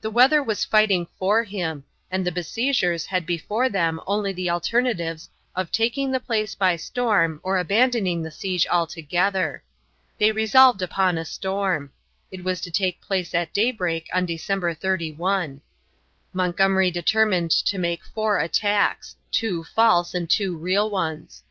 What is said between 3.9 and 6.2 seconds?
only the alternatives of taking the